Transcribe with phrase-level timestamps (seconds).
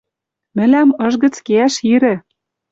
[0.55, 2.13] Мӹлӓм ыш гӹц кеӓш ирӹ